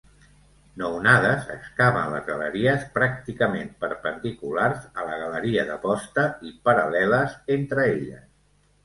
Nounades 0.81 1.49
excaven 1.55 2.07
les 2.13 2.23
galeries 2.29 2.87
pràcticament 2.95 3.69
perpendiculars 3.83 4.81
a 5.03 5.05
la 5.11 5.19
galeria 5.25 5.67
de 5.69 5.77
posta 5.85 6.25
i 6.49 6.55
paral·leles 6.69 7.37
entre 7.59 7.85
elles. 7.93 8.27